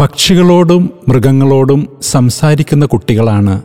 പക്ഷികളോടും 0.00 0.90
മൃഗങ്ങളോടും 1.08 1.98
സംസാരിക്കുന്ന 2.02 2.86
കുട്ടികളാണ് 2.86 3.62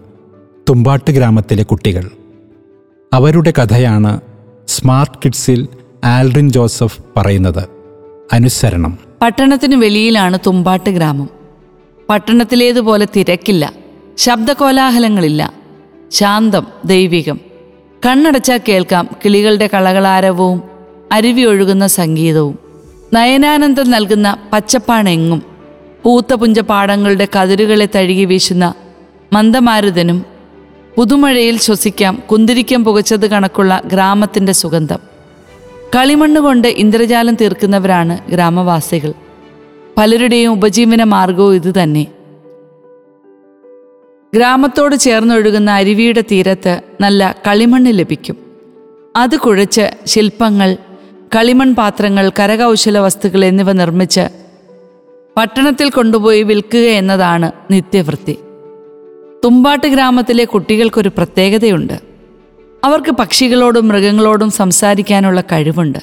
തുമ്പാട്ട് 0.69 1.11
ഗ്രാമത്തിലെ 1.11 1.63
കുട്ടികൾ. 1.63 2.09
അവരുടെ 3.13 3.53
കഥയാണ് 3.57 4.21
സ്മാർട്ട് 4.67 5.17
കിഡ്സിൽ 5.25 5.67
ആൽഡ്രിൻ 6.03 6.49
ജോസഫ് 6.49 7.03
പറയുന്നത്. 7.17 7.69
അനുസരണം. 8.33 8.97
പട്ടണത്തിന് 9.21 9.75
വെളിയിലാണ് 9.75 10.39
തുമ്പാട്ട് 10.47 10.89
ഗ്രാമം. 10.89 11.29
പട്ടണത്തിലേതുപോലെ 12.09 13.07
തിരക്കില്ല. 13.15 13.73
ശബ്ദകോലാഹലങ്ങളില്ല. 14.17 15.53
ശാന്തം 16.11 16.67
ദൈവികം. 16.85 17.39
കണ്ണടച്ചാൽ 18.05 18.59
കേൾക്കാം 18.67 19.09
കിളികളുടെ 19.25 19.69
കളകളാരവവും 19.73 20.63
അരുവി 21.11 21.41
ഒഴുകുന്ന 21.41 21.87
സംഗീതവും. 21.87 22.59
നയനാനന്ദം 23.13 23.91
നൽകുന്ന 23.91 24.37
പച്ചപ്പാണെങ്ങും. 24.53 25.52
പൂത്ത 26.03 26.33
പാടങ്ങളുടെ 26.61 27.27
കതിരുകളെ 27.35 27.87
തഴുകി 27.95 28.25
വീശുന്ന 28.25 28.73
മന്ദമാരുതനും 29.33 30.25
പുതുമഴയിൽ 30.95 31.57
ശ്വസിക്കാം 31.57 32.23
കുന്തിരിക്കം 32.31 32.85
പുകച്ചത് 32.85 33.29
കണക്കുള്ള 33.29 33.81
ഗ്രാമത്തിന്റെ 33.85 34.51
സുഗന്ധം. 34.51 34.99
കളിമണ്ണ് 35.95 36.41
കൊണ്ട് 36.41 36.67
ഇന്ദ്രജാലം 36.67 37.35
തീർക്കുന്നവരാണ് 37.35 38.31
ഗ്രാമവാസികൾ. 38.31 39.13
പലരുടെയും 39.97 40.51
ഉപജീവന 40.51 41.03
മാർഗവും 41.03 41.55
ഇതുതന്നെ 41.55 42.07
ഗ്രാമത്തോട് 44.35 44.95
ചേർന്നൊഴുകുന്ന 44.95 45.71
അരുവിയുടെ 45.71 46.21
തീരത്ത് 46.21 46.81
നല്ല 47.01 47.35
കളിമണ്ണ് 47.47 47.99
ലഭിക്കും. 47.99 48.37
അത് 49.15 49.35
കുഴച്ച് 49.35 49.89
ശില്പങ്ങൾ 50.05 50.77
കളിമൺ 51.35 51.75
പാത്രങ്ങൾ 51.75 52.31
കരകൗശല 52.39 52.97
വസ്തുക്കൾ 52.99 53.45
എന്നിവ 53.45 53.71
നിർമ്മിച്ച് 53.71 54.42
പട്ടണത്തിൽ 55.37 55.89
കൊണ്ടുപോയി 55.89 56.43
വിൽക്കുക 56.43 56.79
എന്നതാണ് 56.79 57.51
നിത്യവൃത്തി. 57.71 58.37
തുമ്പാട്ട് 59.45 59.87
ഗ്രാമത്തിലെ 59.87 60.45
കുട്ടികൾക്കൊരു 60.45 61.09
പ്രത്യേകതയുണ്ട്. 61.09 61.93
അവർക്ക് 62.83 63.11
പക്ഷികളോടും 63.11 63.87
മൃഗങ്ങളോടും 63.87 64.51
സംസാരിക്കാനുള്ള 64.51 65.41
കഴിവുണ്ട്. 65.41 65.99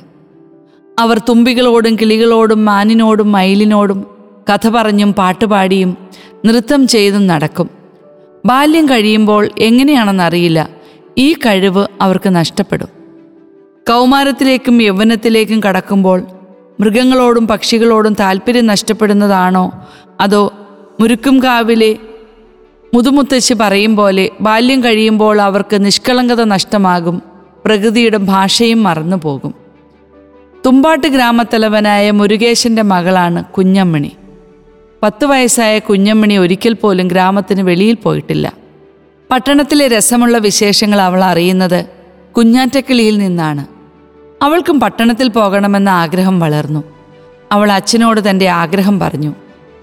അവർ 0.98 1.18
തുമ്പികളോടും 1.18 1.96
കിളികളോടും 1.96 2.64
മാനിനോടും 2.64 3.32
മയിലിനോടും 3.32 4.06
കഥ 4.54 4.68
പറഞ്ഞും 4.68 5.14
പാട്ടുപാടിയും 5.14 5.96
നൃത്തം 6.46 6.86
ചെയ്തും 6.86 7.26
നടക്കും. 7.26 7.70
ബാല്യം 8.44 8.86
കഴിയുമ്പോൾ 8.86 9.48
എങ്ങനെയാണെന്നറിയില്ല. 9.58 10.70
ഈ 11.18 11.32
കഴിവ് 11.32 11.86
അവർക്ക് 12.00 12.28
നഷ്ടപ്പെടും. 12.28 12.88
കൗമാരത്തിലേക്കും 13.88 14.82
യൗവനത്തിലേക്കും 14.82 15.60
കടക്കുമ്പോൾ 15.60 16.22
മൃഗങ്ങളോടും 16.80 17.46
പക്ഷികളോടും 17.46 18.12
താല്പര്യം 18.12 18.66
നഷ്ടപ്പെടുന്നതാണോ? 18.66 19.72
അതോ 20.20 20.52
മുരുക്കും 21.00 21.42
കാവിലെ 21.42 21.96
മുതുമുത്തശ്ശി 22.94 23.54
പറയും 23.54 23.96
പോലെ 23.96 24.30
ബാല്യം 24.40 24.84
കഴിയുമ്പോൾ 24.84 25.40
അവർക്ക് 25.40 25.84
നിഷ്കളങ്കത 25.84 26.44
നഷ്ടമാകും 26.44 27.22
പ്രകൃതിയുടെ 27.64 28.16
ഭാഷയും 28.16 28.82
മറന്നു 28.82 29.16
പോകും 29.16 29.54
തുമ്പാട്ട് 30.66 31.06
ഗ്രാമത്തലവനായ 31.06 32.10
മുരുകേശന്റെ 32.10 32.82
മകളാണ് 32.82 33.44
കുഞ്ഞമ്മണി. 33.44 34.12
പത്ത് 35.02 35.24
വയസ്സായ 35.24 35.78
കുഞ്ഞമ്മണി 35.78 36.36
ഒരിക്കൽ 36.36 36.72
പോലും 36.72 37.08
ഗ്രാമത്തിന് 37.08 37.62
വെളിയിൽ 37.62 37.94
പോയിട്ടില്ല. 37.94 38.52
പട്ടണത്തിലെ 39.30 39.88
രസമുള്ള 39.88 40.38
വിശേഷങ്ങൾ 40.38 41.00
അവൾ 41.00 41.24
അറിയുന്നത് 41.24 41.86
കുഞ്ഞാറ്റക്കിളിയിൽ 42.36 43.18
നിന്നാണ്. 43.18 43.79
അവൾക്കും 44.42 44.80
പട്ടണത്തിൽ 44.80 45.28
പോകണമെന്ന 45.28 45.88
ആഗ്രഹം 45.88 46.40
വളർന്നു. 46.40 46.84
അവൾ 47.52 47.72
അച്ഛനോട് 47.72 48.30
തന്റെ 48.30 48.48
ആഗ്രഹം 48.48 49.00
പറഞ്ഞു. 49.00 49.34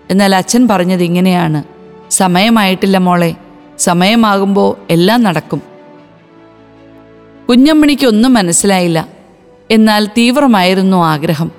എന്നാൽ 0.10 0.36
അച്ഛൻ 0.36 0.68
പറഞ്ഞത് 0.68 1.04
ഇങ്ങനെയാണ്. 1.04 1.64
സമയമായിട്ടില്ല 2.10 2.98
മോളെ. 2.98 3.36
സമയമാകുമ്പോൾ 3.80 4.76
എല്ലാം 4.90 5.24
നടക്കും. 5.24 5.62
കുഞ്ഞമ്മണിക്കൊന്നും 7.50 8.34
മനസ്സിലായില്ല. 8.34 9.08
എന്നാൽ 9.72 10.06
തീവ്രമായിരുന്നു 10.06 10.98
ആഗ്രഹം. 10.98 11.52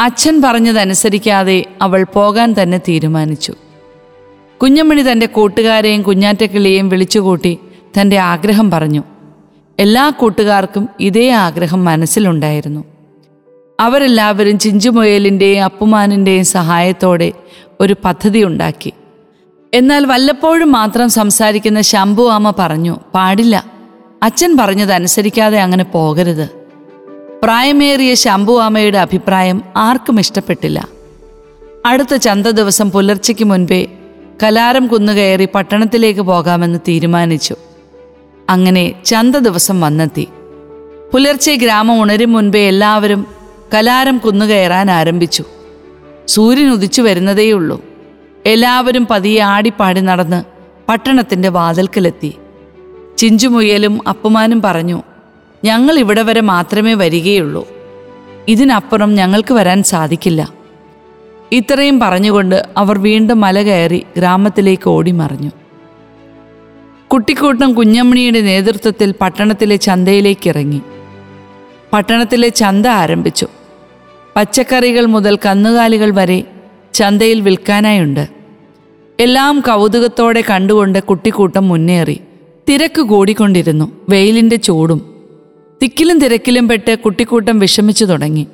അച്ഛൻ 0.00 0.42
പറഞ്ഞതനുസരിക്കാതെ 0.42 1.64
അവൾ 1.82 2.06
പോകാൻ 2.14 2.54
തന്നെ 2.62 2.78
തീരുമാനിച്ചു. 2.78 3.54
കുഞ്ഞമ്മണി 4.62 5.02
തന്റെ 5.02 5.26
കൂട്ടുകാരെയും 5.26 6.02
കുഞ്ഞാറ്റക്കിളിയെയും 6.02 6.88
വിളിച്ചുകൂട്ടി 6.88 7.58
തന്റെ 8.00 8.18
ആഗ്രഹം 8.18 8.70
പറഞ്ഞു. 8.70 9.02
എല്ലാ 9.78 10.10
കൂട്ടുകാർക്കും 10.10 10.88
ഇതേ 11.00 11.30
ആഗ്രഹം 11.30 11.84
മനസ്സിലുണ്ടായിരുന്നു. 11.84 12.84
അവരെല്ലാവരും 13.80 14.58
ചിഞ്ചുമുയലിന്റെയും 14.58 15.64
അപ്പുമാനിന്റെയും 15.64 16.44
സഹായത്തോടെ 16.44 17.32
ഒരു 17.80 17.96
പദ്ധതി 18.04 18.44
ഉണ്ടാക്കി. 18.44 18.92
എന്നാൽ 19.74 20.06
വല്ലപ്പോഴും 20.06 20.72
മാത്രം 20.72 21.10
സംസാരിക്കുന്ന 21.10 21.80
ശംഭു 21.80 22.22
അമ്മ 22.22 22.52
പറഞ്ഞു 22.58 22.98
പാടില്ല. 23.14 23.64
അച്ഛൻ 24.22 24.56
പറഞ്ഞതനുസരിക്കാതെ 24.56 25.60
അങ്ങനെ 25.60 25.84
പോകരുത്. 25.84 26.50
പ്രായമേറിയ 27.42 28.14
ശംഭു 28.14 28.60
അമ്മയുടെ 28.60 28.98
അഭിപ്രായം 28.98 29.62
ആർക്കും 29.76 30.20
ഇഷ്ടപ്പെട്ടില്ല. 30.20 30.88
അടുത്ത 31.86 32.16
ചന്ത 32.16 32.46
ദിവസം 32.46 32.90
പുലർച്ചയ്ക്ക് 32.90 33.44
മുൻപേ 33.44 33.86
കലാരം 34.42 34.86
കുന്നുകയറി 34.86 35.48
പട്ടണത്തിലേക്ക് 35.54 36.20
പോകാമെന്ന് 36.20 36.78
തീരുമാനിച്ചു. 36.88 37.56
അങ്ങനെ 38.50 38.94
ചന്ത 39.04 39.36
ദിവസം 39.36 39.80
വന്നെത്തി. 39.80 40.28
പുലർച്ചെ 41.12 41.56
ഗ്രാമം 41.56 42.02
ഉണരും 42.02 42.32
മുൻപേ 42.32 42.68
എല്ലാവരും 42.68 43.26
കലാരം 43.74 44.18
കുന്നുകയറാൻ 44.18 44.90
ആരംഭിച്ചു. 44.90 45.44
സൂര്യൻ 46.28 46.72
ഉദിച്ചു 46.72 47.02
വരുന്നതേയുള്ളൂ. 47.02 47.84
എല്ലാവരും 48.46 49.06
പതിയെ 49.10 49.40
ആടിപ്പാടി 49.40 50.00
നടന്ന് 50.00 50.44
പട്ടണത്തിന്റെ 50.88 51.48
വാതിൽക്കലെത്തി. 51.48 52.34
ചിഞ്ചുമുയലും 53.18 54.08
അപ്പുമാനും 54.08 54.62
പറഞ്ഞു 54.62 55.02
ഞങ്ങൾ 55.64 55.98
ഇവിടെ 55.98 56.22
വരെ 56.22 56.40
മാത്രമേ 56.40 56.94
വരികയുള്ളൂ. 56.94 57.68
ഇതിനപ്പുറം 58.48 59.14
ഞങ്ങൾക്ക് 59.14 59.54
വരാൻ 59.54 59.82
സാധിക്കില്ല. 59.82 60.52
ഇത്രയും 61.52 62.00
പറഞ്ഞുകൊണ്ട് 62.00 62.66
അവർ 62.76 62.98
വീണ്ടും 62.98 63.40
മല 63.40 63.62
കയറി 63.62 64.06
ഗ്രാമത്തിലേക്ക് 64.16 64.88
ഓടിമറഞ്ഞു. 64.88 65.50
കുട്ടിക്കൂട്ടം 67.14 67.74
കുഞ്ഞമ്മണിയുടെ 67.74 68.40
നേതൃത്വത്തിൽ 68.40 69.14
പട്ടണത്തിലെ 69.20 69.76
ചന്തയിലേക്ക് 69.76 70.48
ഇറങ്ങി 70.48 70.80
പട്ടണത്തിലെ 71.92 72.48
ചന്ത 72.48 72.86
ആരംഭിച്ചു. 72.86 73.46
പച്ചക്കറികൾ 74.36 75.06
മുതൽ 75.06 75.38
കന്നുകാലികൾ 75.46 76.14
വരെ 76.14 76.44
ചന്തയിൽ 76.94 77.40
വിൽക്കാനായുണ്ട്. 77.40 78.28
എല്ലാം 79.20 79.60
കൗതുകത്തോടെ 79.60 80.44
കണ്ടുകൊണ്ട് 80.50 81.02
കുട്ടിക്കൂട്ടം 81.02 81.68
മുന്നേറി. 81.68 82.20
തിരക്ക് 82.68 83.02
കൂടിക്കൊണ്ടിരുന്നു. 83.02 83.92
വെയിലിന്റെ 84.08 84.56
ചൂടും 84.56 85.14
തിക്കിലും 85.82 86.18
തിരക്കിലും 86.18 86.68
പെട്ട് 86.68 86.98
കുട്ടിക്കൂട്ടം 86.98 87.58
വിഷമിച്ചു 87.58 88.04
തുടങ്ങി. 88.04 88.46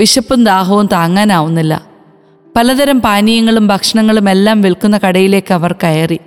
വിശപ്പും 0.00 0.44
ദാഹവും 0.44 0.86
താങ്ങാനാവുന്നില്ല. 0.86 1.86
പലതരം 2.56 3.00
പാനീയങ്ങളും 3.00 3.66
ഭക്ഷണങ്ങളും 3.66 4.30
എല്ലാം 4.30 4.60
വിൽക്കുന്ന 4.62 5.00
കടയിലേക്ക് 5.06 5.54
അവർ 5.54 5.72
കയറി. 5.72 6.20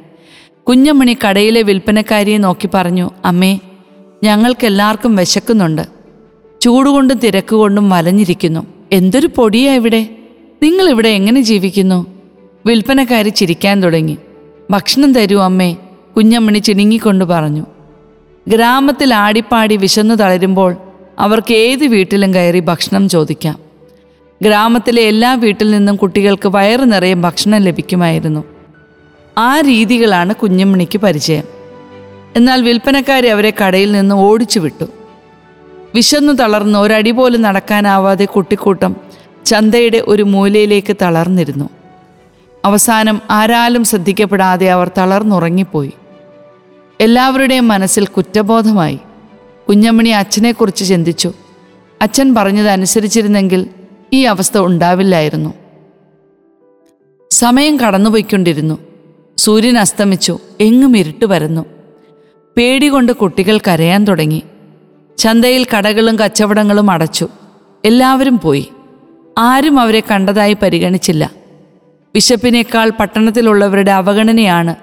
കുഞ്ഞമ്മണി 0.70 1.18
കടയിലെ 1.28 1.62
വിൽപ്പനക്കാരിയെ 1.62 2.38
നോക്കി 2.38 2.70
പറഞ്ഞു 2.74 3.10
അമ്മേ 3.26 3.60
ഞങ്ങൾക്കെല്ലാവർക്കും 4.24 5.16
വിശക്കുന്നുണ്ട്. 5.16 5.82
ചൂടുകൊണ്ടും 6.62 7.18
തിരക്കുകൊണ്ടും 7.18 7.90
വലഞ്ഞിരിക്കുന്നു. 7.90 8.68
എന്തൊരു 8.92 9.30
പൊടിയാ 9.36 9.76
ഇവിടെ? 9.76 10.10
നിങ്ങൾ 10.64 10.90
ഇവിടെ 10.90 11.10
എങ്ങനെ 11.10 11.42
ജീവിക്കുന്നു? 11.42 12.06
വിൽപ്പനക്കാരി 12.66 13.30
ചിരിക്കാൻ 13.30 13.84
തുടങ്ങി. 13.84 14.18
ഭക്ഷണം 14.72 15.14
തരൂ 15.14 15.40
അമ്മേ 15.40 15.76
കുഞ്ഞമ്മണി 16.18 16.60
ചിണുങ്ങിക്കൊണ്ട് 16.60 17.26
പറഞ്ഞു. 17.26 17.66
ഗ്രാമത്തിൽ 18.48 19.14
ആടിപ്പാടി 19.14 19.76
വിശന്നു 19.76 20.16
തളരുമ്പോൾ 20.16 20.76
അവർക്ക് 21.20 21.54
ഏത് 21.54 21.86
വീട്ടിലും 21.86 22.34
കയറി 22.34 22.60
ഭക്ഷണം 22.60 23.10
ചോദിക്കാം. 23.10 23.60
ഗ്രാമത്തിലെ 24.44 25.02
എല്ലാ 25.02 25.34
വീട്ടിൽ 25.34 25.72
നിന്നും 25.72 25.96
കുട്ടികൾക്ക് 25.96 26.50
വയറു 26.50 26.86
നിറയെ 26.86 27.14
ഭക്ഷണം 27.14 27.62
ലഭിക്കുമായിരുന്നു. 27.62 28.53
ആ 29.38 29.60
രീതികളാണ് 29.60 30.36
കുഞ്ഞമ്മണിക്ക് 30.36 30.98
പരിചയം. 30.98 31.44
എന്നാൽ 32.36 32.62
വിൽപ്പനക്കാരെ 32.62 33.30
അവരെ 33.30 33.54
കടയിൽ 33.64 33.92
നിന്ന് 33.92 34.16
ഓടിച്ചു 34.16 34.60
വിട്ടു. 34.60 34.86
വിശന്നു 35.96 36.34
തളർന്ന് 36.34 36.80
ഒരടി 36.80 37.12
പോലും 37.12 37.42
നടക്കാനാവാതെ 37.42 38.26
കുട്ടിക്കൂട്ടം 38.26 38.96
ചന്തയുടെ 39.46 40.04
ഒരു 40.08 40.24
മൂലയിലേക്ക് 40.24 40.96
തളർന്നിരുന്നു. 41.02 41.70
അവസാനം 42.66 43.22
ആരാലും 43.30 43.84
ശ്രദ്ധിക്കപ്പെടാതെ 43.84 44.70
അവർ 44.70 44.92
തളർന്നുറങ്ങിപ്പോയി. 44.98 45.92
എല്ലാവരുടെയും 47.02 47.68
മനസ്സിൽ 47.68 48.06
കുറ്റബോധമായി. 48.06 49.00
കുഞ്ഞമ്മണി 49.70 50.10
അച്ഛനെക്കുറിച്ച് 50.10 50.86
ചിന്തിച്ചു. 50.86 51.34
അച്ഛൻ 52.02 52.36
പറഞ്ഞത് 52.36 52.68
അനുസരിച്ചിരുന്നെങ്കിൽ 52.68 53.68
ഈ 54.14 54.24
അവസ്ഥ 54.24 54.58
ഉണ്ടാവില്ലായിരുന്നു. 54.58 55.54
സമയം 57.32 57.80
കടന്നുപോയിക്കൊണ്ടിരുന്നു. 57.80 58.93
സൂര്യൻ 59.38 59.78
അസ്തമിച്ചു 59.78 60.40
എങ്ങും 60.60 60.98
ഇരുട്ട് 60.98 61.26
പരന്നു. 61.26 61.66
പേടി 62.58 62.88
കൊണ്ട് 62.88 63.12
കുട്ടികൾ 63.12 63.60
കരയാൻ 63.68 64.06
തുടങ്ങി. 64.06 64.44
ചന്തയിൽ 65.18 65.68
കടകളും 65.78 66.20
കച്ചവടങ്ങളും 66.20 66.92
അടച്ചു. 66.92 67.28
എല്ലാവരും 67.86 68.40
പോയി. 68.40 68.68
ആരും 69.38 69.80
അവരെ 69.80 70.04
കണ്ടതായി 70.12 70.58
പരിഗണിച്ചില്ല. 70.62 71.32
വിശപ്പിനേക്കാൾ 72.16 72.90
പട്ടണത്തിലുള്ളവരുടെ 72.90 73.92
അവഗണനയാണ് 73.92 74.76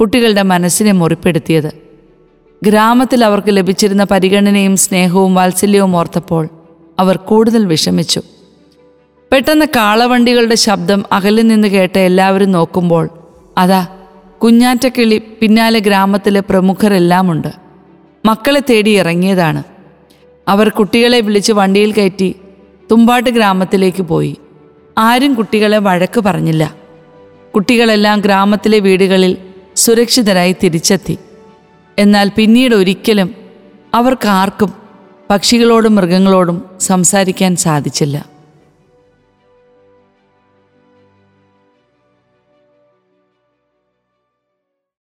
കുട്ടികളുടെ 0.00 0.42
മനസ്സിനെ 0.42 0.92
മുറിപ്പെടുത്തിയത്. 0.92 1.72
ഗ്രാമത്തിൽ 2.64 3.24
അവർക്ക് 3.24 3.56
ലഭിച്ചിരുന്ന 3.56 4.04
പരിഗണനയും 4.04 4.76
സ്നേഹവും 4.76 5.34
വാത്സല്യവും 5.34 5.96
ഓർത്തപ്പോൾ 5.96 6.48
അവർ 6.98 7.16
കൂടുതൽ 7.16 7.66
വിഷമിച്ചു. 7.66 8.22
പെട്ടെന്ന് 9.32 9.66
കാളവണ്ടികളുടെ 9.76 10.54
ശബ്ദം 10.54 11.04
അകലിൽ 11.12 11.46
നിന്ന് 11.46 11.68
കേട്ട 11.68 11.98
എല്ലാവരും 11.98 12.52
നോക്കുമ്പോൾ 12.52 13.25
അതാ 13.58 13.86
കുഞ്ഞാറ്റക്കിളി 14.42 15.22
പിന്നാലെ 15.40 15.78
ഗ്രാമത്തിലെ 15.78 16.40
പ്രമുഖരെല്ലാമുണ്ട്. 16.40 17.48
മക്കളെ 18.26 18.62
തേടി 18.70 18.90
ഇറങ്ങിയതാണ്. 18.90 19.62
അവർ 20.48 20.68
കുട്ടികളെ 20.68 21.20
വിളിച്ച് 21.20 21.52
വണ്ടിയിൽ 21.52 21.92
കയറ്റി 21.92 22.34
തുമ്പാട്ട് 22.90 23.30
ഗ്രാമത്തിലേക്ക് 23.30 24.02
പോയി. 24.02 24.36
ആരും 24.98 25.34
കുട്ടികളെ 25.34 25.78
വഴക്ക് 25.78 26.20
പറഞ്ഞില്ല. 26.20 26.74
കുട്ടികളെല്ലാം 27.54 28.20
ഗ്രാമത്തിലെ 28.20 28.78
വീടുകളിൽ 28.78 29.36
സുരക്ഷിതരായി 29.76 30.56
തിരിച്ചെത്തി. 30.62 31.18
എന്നാൽ 31.98 32.30
പിന്നീട് 32.36 32.74
ഒരിക്കലും 32.74 33.34
അവർക്കാർക്കും 33.94 34.72
പക്ഷികളോടും 35.30 35.94
മൃഗങ്ങളോടും 35.94 36.64
സംസാരിക്കാൻ 36.80 37.56
സാധിച്ചില്ല. 37.56 38.35